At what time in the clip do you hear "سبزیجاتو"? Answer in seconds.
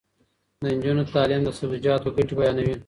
1.57-2.13